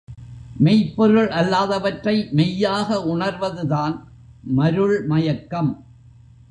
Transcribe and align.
மெய்ப்பொருள் 0.59 1.29
அல்லாதவற்றை 1.29 2.15
மெய்யாக 2.31 2.99
உணர்வதுதான் 3.05 3.95
மருள் 4.41 4.97
மயக்கம். 5.05 5.71